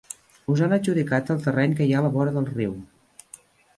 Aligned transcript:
Us 0.53 0.61
han 0.67 0.73
adjudicat 0.77 1.29
el 1.35 1.43
terreny 1.45 1.77
que 1.81 1.89
hi 1.89 1.93
ha 1.95 2.01
a 2.03 2.07
la 2.07 2.13
vora 2.17 2.35
del 2.39 2.51
riu. 2.57 2.75